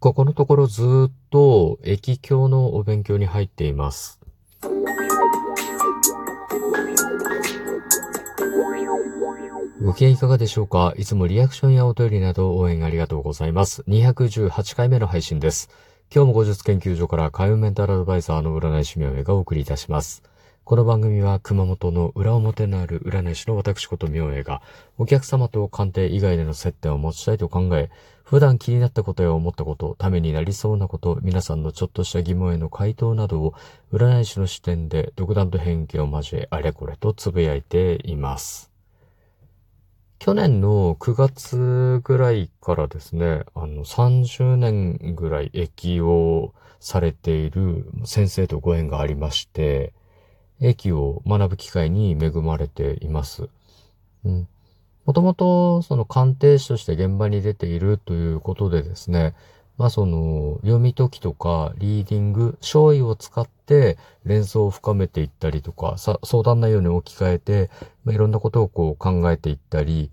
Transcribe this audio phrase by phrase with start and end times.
[0.00, 4.20] ここのところずっと駅境のお勉強に入っています。
[9.82, 10.94] ご機嫌いかがでしょうか？
[10.96, 13.82] いつもリアクションやお便りなど応援ありがとうございます。
[13.88, 15.68] 218回目の配信です。
[16.14, 20.22] 今日も50研究所から海運メンタルアドバイザーの占い師名がお送りいたします。
[20.68, 24.60] この番組は熊本の裏表のある占い師の私こと明恵が
[24.98, 27.90] お客様と鑑定以外での接点を持ちたいと考え、
[28.22, 33.54] 普段気になったことや思ったこと、ためになりそうなこと、皆さんのちょっとした疑問への回答などを
[33.94, 38.70] 占い師の視点で独断と偏見を交えあれこれとつぶやいています。
[40.18, 49.94] 去年の9月ぐらいからですね、あの30年ぐらい駅をされている先生とご縁がありまして、
[50.60, 53.48] 駅を学ぶ機会に恵まれています。
[54.24, 59.34] もともと、その鑑定士として現場に出ているということでですね、
[59.78, 67.70] まあその、読み解きとか、リーディング、勝意を使って連想を深めていったりとか、相談内容に置き換えて、
[68.04, 70.10] まあ、いろんなことをこう考えていったり、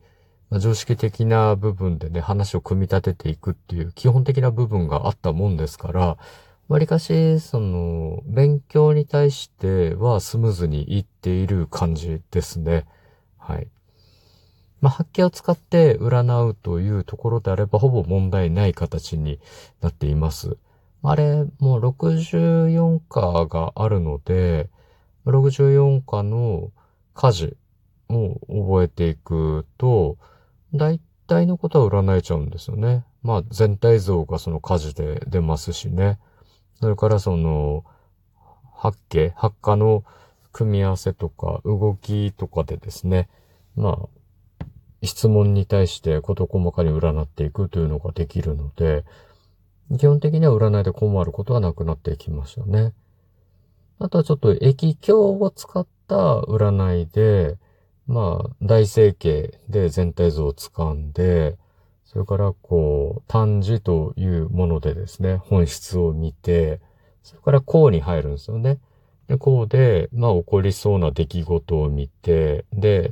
[0.51, 6.17] まあ、常識的な部分でね、話を組み立てていくっていう基本的な部分があったもんですから、
[6.67, 12.85] わりかし、その、勉強に対してはスムーズにいっている感じですね。
[13.37, 13.67] はい。
[14.81, 19.39] まあ、発見を使って占うというところであれば、ほぼ問題ない形に
[19.81, 20.57] なっています。
[21.03, 24.69] あれ、もう64課があるので、
[25.27, 26.71] 64課の
[27.13, 27.57] 家事
[28.09, 30.17] を覚えていくと、
[30.73, 33.05] 大体のことは占えちゃうんですよね。
[33.21, 36.17] まあ、全体像がその家事で出ますしね。
[36.79, 37.83] それからその、
[38.73, 40.03] 発景、発火の
[40.51, 43.29] 組み合わせとか動きとかでですね、
[43.75, 44.07] ま
[44.61, 44.65] あ、
[45.03, 49.05] 質問に対して事細かに占っていくというのができるので、
[49.97, 52.93] 基本的には占いで困ることはなくなっていきますよね。
[53.99, 57.57] あとはちょっと液鏡を使った占いで、
[58.07, 61.57] まあ、大成形で全体像を掴んで、
[62.15, 66.79] それからこう、単字というものでですね、本質を見て、
[67.23, 68.79] それから項に入るんですよね。
[69.27, 73.11] で、項で、まあ起こりそうな出来事を見て、で、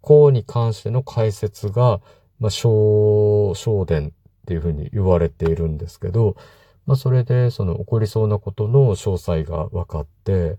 [0.00, 2.00] 項に関しての解説が、
[2.40, 6.34] まあ、小、小伝っていうふうに言われているんですけど、
[6.84, 10.58] まあそれでその起こりそうなことの詳細が分かって、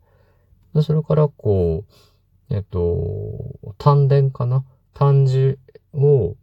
[0.73, 1.83] でそれからこ
[2.49, 4.63] う、えっと、単伝かな？
[4.93, 5.59] 単字
[5.93, 6.37] を、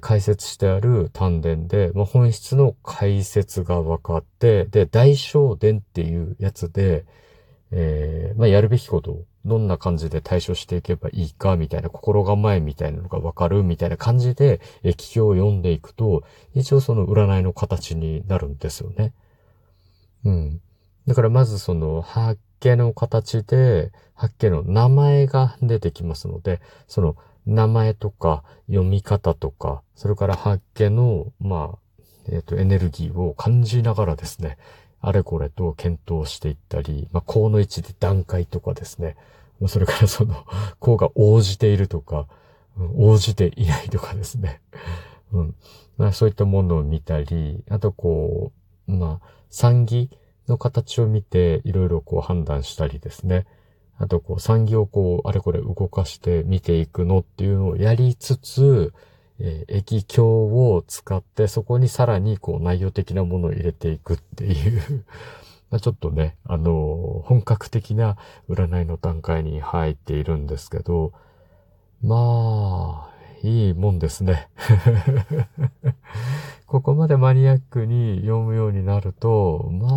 [0.00, 7.04] 解説してある丹田で、まあ、本質の解説が分かって、で、大小伝っていうやつで、
[7.72, 16.22] えー、まあ、やるべきことをどんな感じで対処していけばいいか、みたいな心構えみたいなのが分かる、みたいな感じで、え、気を読んでいくと、
[16.54, 19.12] 一応その占いの形になるんですよね。
[20.24, 20.60] うん。
[21.06, 27.16] だからまずその、発見の形で、発見の名前が出てきますので、その、
[27.46, 34.58] 名前とか読み方とか、それから発見の、まあ、えっ、ー、と、エネルギーを感じながらですね、
[35.00, 39.16] あれこれと検討していったり、まあ、項の位置で段階とかですね、
[39.66, 40.46] それからその、
[40.78, 42.26] 項が応じているとか、
[42.96, 44.60] 応じていないとかですね。
[45.32, 45.54] うん。
[45.98, 48.52] まあ、そういったものを見たり、あとこ
[48.88, 50.10] う、まあ、産儀
[50.48, 53.46] の形を見て、いろいろこう判断したりですね。
[54.02, 58.92] あとこう産業をこう、あれこれ動かして見ていくのっていうのをやりつつ、
[59.38, 65.04] えー、液鏡を使ってそこにさらにこう内容的なものを入れていくっていう
[65.70, 68.16] まちょっとね、あのー、本格的な
[68.48, 71.12] 占いの段階に入っているんですけど、
[72.02, 74.48] まあ、いいもんですね。
[76.66, 79.92] ここまでマニアックに読むようになると、まあ、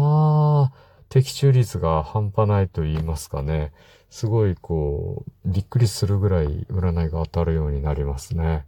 [1.15, 3.71] 的中率が半端ないと言いますかね。
[4.09, 8.65] すごいこう、びっくりするぐらい占いが当たるようになりますね。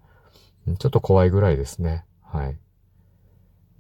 [0.80, 2.06] ちょっと怖いぐらいですね。
[2.24, 2.58] はい。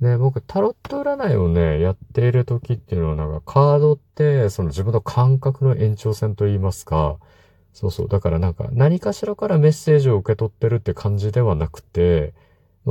[0.01, 7.19] で、僕、タロット占いをね、やっている時っていうのはなんか、カードって、その自分の感覚の延長線と言いますか、
[7.71, 8.07] そうそう。
[8.09, 12.33] だからなんか、何かしらからメッセージを受け取ってるって感じではなくて、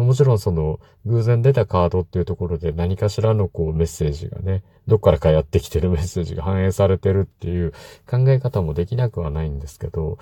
[0.02, 7.72] もちろんその、偶然出たカードっていうところで何かしらのこうメッセージがね、どっからかやってきてる メッセージが反映されてるっていう
[8.08, 10.19] 考え方もできなくはないんですけど、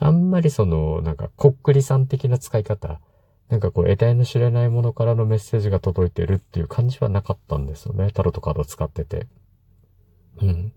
[0.00, 3.00] あんまりその、なんか、こっくりさん的な使い方、
[3.48, 8.10] なんかこう、得体の知れないものからのメッセージが届いてるっていう感じはなかったんですよね。
[8.12, 9.26] タロットカード使ってて。
[10.40, 10.72] うん。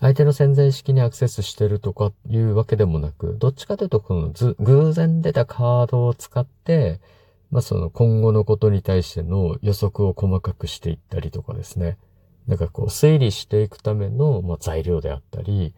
[0.00, 7.00] 相手の潜在意識にアクセスしてるとかいうわけでもなく、どっちかというと、この偶然出たカードを使って、
[7.50, 11.98] まあその今後のことに対しての予測を細かくしていったりとかですね。
[12.46, 15.74] なんかこう推理していくための、まあ、材料であったり、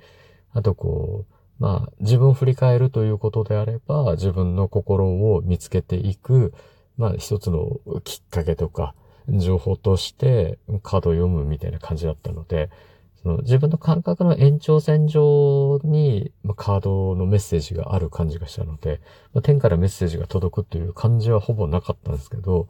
[0.53, 6.55] あとこう、まあ自分を振り返るということであれば、自分の心を見つけていく、
[6.97, 8.95] まあ一つのきっかけとか、
[9.29, 12.71] 情報としてカードを読むみたいな感じだったので、
[13.23, 19.01] その自分の感覚の延長線上に、まあ、カードのメッセージがある感じがしたので、
[19.35, 22.69] まあ、天からメッセージが届くという感じはほぼなかったんですけど、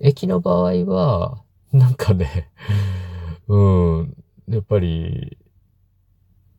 [0.00, 1.42] 駅の場合は、
[1.72, 2.50] なんかね、
[3.48, 3.58] う
[4.02, 4.16] ん、
[4.48, 5.38] やっぱり、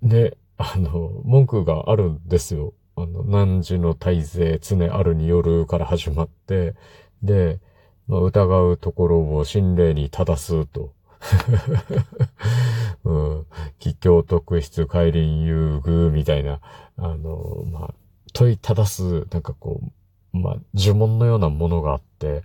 [0.02, 2.74] ね、あの、文句があるんですよ。
[2.96, 6.76] あの、何時の大勢常あるによるから始まって、
[7.22, 7.60] で、
[8.08, 10.94] まあ、疑うところを心霊に正すと。
[13.06, 13.46] うん、
[13.80, 16.60] 吉祥特質、帰臨遊具みたいな、
[16.98, 17.94] あの、まあ、
[18.34, 19.42] 問い正す、なん。
[19.42, 19.82] かこ
[20.34, 22.44] う、まあ、呪文のようなものがあって、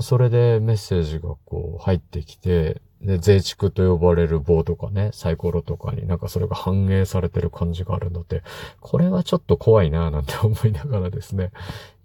[0.00, 6.18] それでメッセージがこう入ってきて、で、税畜と呼ばれる棒とかね、サイコロとかになん。
[6.18, 8.42] かそれが反映されてる感じがあるので、
[8.80, 10.24] これはちょっと怖いなぁなん。
[10.24, 11.50] て思いながらですね、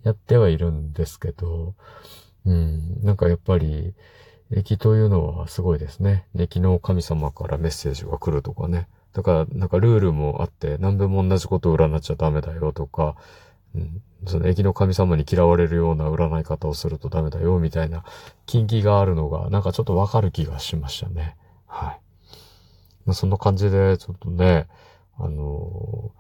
[0.04, 0.94] やってはいるん。
[0.94, 1.76] ですけど、
[2.46, 3.18] うん、なん。
[3.18, 3.94] かやっぱり、
[4.52, 6.26] 歴というのはすごいですね。
[6.36, 8.88] 歴の神様からメッセージが来るとかね。
[9.14, 13.16] だから、なんかルールもあって、何でも同じことを占っちゃダメだよとか、
[13.74, 18.04] うん、その駅の神様に嫌われるような占い方をするとダメだよ、みたいな
[18.46, 21.38] 禁忌があるのが、なんかちょっとわかる気がしましたね。
[21.66, 22.02] はい。
[23.06, 24.68] まあ、そんな感じで、ちょっとね、
[25.18, 26.12] あの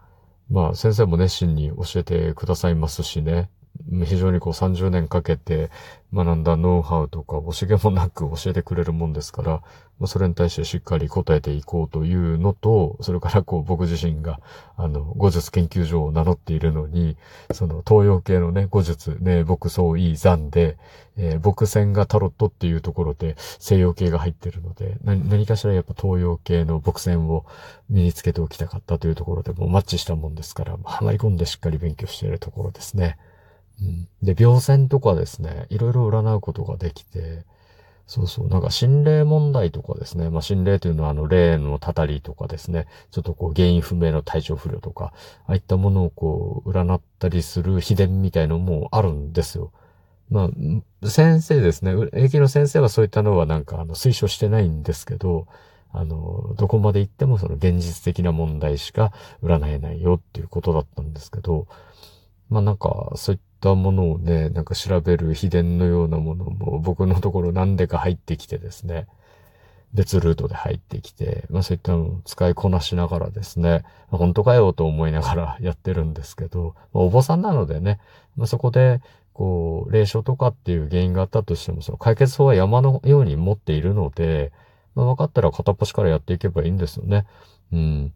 [0.51, 3.49] ー、まあ、先生も熱心に教えてくださいますしね。
[4.05, 5.69] 非常にこう30年かけて
[6.13, 9.51] 学んだノウハウとか惜しげもなく教えてくれるもんですから、
[9.99, 14.39] まあ、それに対してしっかり答えていこうというのと、それからこう僕自身が
[14.75, 17.17] あの語術研究所を名乗っているのに、
[17.53, 20.77] その東洋系のね、語術、ね、僕そういい残で、
[21.17, 27.45] えー、僕線がタロットっていうところで西洋系が入ってるので、何何かしらやっぱ東洋系の僕線を
[27.89, 33.17] 身につけておきたかったというところでもマッチしたもんですから、はまり込んでしっかり勉強しているところですね。
[33.81, 37.45] うん、で、病線とかですね、いろいろ占うことができて、
[38.07, 45.13] そうそう、なんか心霊問題とかですね、まあ心霊というのはあの霊のたたりとかですね、ちょっとこう原因不明の体調不良とか、
[45.47, 49.71] ああいったものをこう占ったりする秘伝みたいのもあるんですよ。
[50.29, 50.49] ま
[51.03, 55.47] あ、先生ですね、駅の先生はそういったのはなんかあの推奨してないんですけど、
[55.93, 59.11] あの、どこまで行ってもその現実的な問題しか
[59.43, 61.67] 占えないよっていうことだったんですけど、
[62.49, 69.07] まあなんか、そういっったものをね、なんか調べる秘伝のようなものも僕のところなんでか入ってきてですね、
[69.93, 77.99] 別ルートで入ってきて、まあそういったのを使いこなしながらですね、本当かよと思いながら やってるんですけど、まあ、お坊さんなのでね、
[78.35, 79.01] まあそこで、
[79.33, 84.51] こう、霊障とかっていう原因があったとしても、その解決法は山のように持っているので、
[84.95, 87.25] まあ分かったら片っ端からやっていけばいいんですよね。
[87.71, 88.13] うん。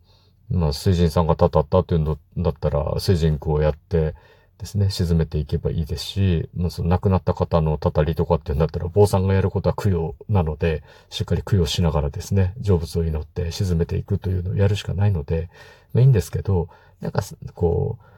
[0.50, 4.14] まあ、水人さんがたたったっていうのだったら、水人区をやって
[4.58, 15.50] ですね、沈めていけばいいですし、まあ、その亡くなった方のたたりとかってなったら、坊さんがやることは供養なので、しっかり供養しながらですね、成仏を祈って沈めていくというのをやるしかないので、
[15.94, 16.70] まあ、いいんですけど、
[17.02, 17.22] なんか、
[17.54, 18.15] こう、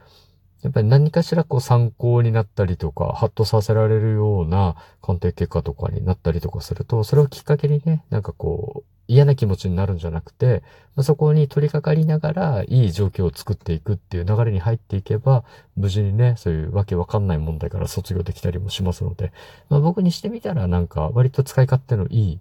[0.62, 10.64] やっぱり何かしらこう参考になったりとか、ハッとさせられるような鑑定結果とかになったりとかすると、それをきっかけにね、なんかこう、嫌な気持ちになるんじゃなくて、
[10.96, 15.46] まあ、そこに取り掛かりながら、いい状況を作っていくっていう流れに入っていけば、
[15.78, 19.32] 無事にね、そういうわけわかんない問題から卒業できたりもしますので、
[19.70, 22.40] まあ、僕にしてみたらなんか割と使い勝手のいい、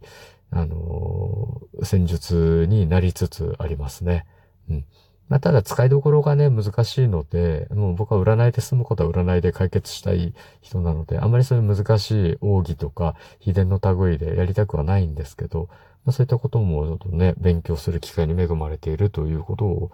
[0.51, 4.27] あのー、戦術になりつつありますね。
[4.69, 4.85] うん。
[5.29, 15.69] まあ、ただ使いどころがね、難しいので、もう僕は占いで済むことは占いで解決したい人なので、あまりそういう難しい奥義とか秘伝の類でやりたくはないんですけど、
[16.05, 19.91] まあ、そういったこともちょっとね、勉強する機会に恵まれているということを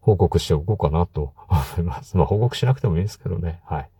[0.00, 2.16] 報告しておこうかなと 思います。
[2.16, 3.60] まあ報告しなくてもいいんですけどね。
[3.64, 3.90] はい。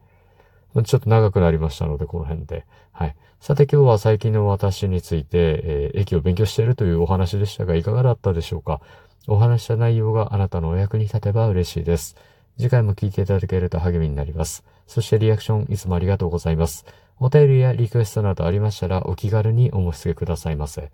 [0.84, 2.66] ちょっと長くなりましたので、この辺で。
[2.90, 3.14] はい。
[3.40, 8.80] さて今日は最近の私について、えー、駅を勉強しているというお話でしたが、いかがだったでしょうか？
[9.28, 12.16] お話した内容があなたのお役に立てば嬉しいです。
[12.58, 14.64] 次回も聞いていただけると励みになります。
[14.86, 16.84] そしてリアクションいつもありがとうございます。
[17.18, 20.90] お便りやリクエストなどありましたらお気軽にお申し付けくださいませ。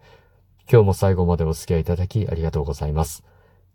[0.70, 3.24] 今日も最後までお付き合いいただきありがとうございます。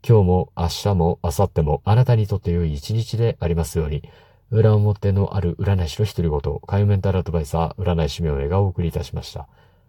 [0.08, 4.04] 今日も明日も明後日もあなたにとって良い一日でありますように。
[4.52, 9.48] 裏表のある占い師の独り言、カイメンタルアドバイザー、占い師名をがお送りいたしました。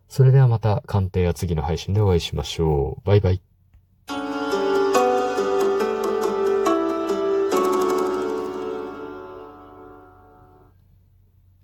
[0.09, 3.07] それではまた鑑定や次の配信でお会いしましょう。
[3.07, 3.54] バイバイ。